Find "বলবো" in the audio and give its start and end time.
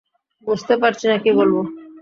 1.31-1.61